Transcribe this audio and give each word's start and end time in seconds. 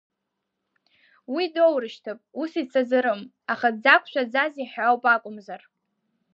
Уи 1.33 1.43
доурышьҭып, 1.53 2.19
ус 2.41 2.51
ицаӡарым, 2.61 3.21
аха 3.53 3.67
дзақәшәаӡазеи 3.75 4.67
ҳәа 4.71 4.83
ауп 4.87 5.03
акәымзар… 5.13 5.61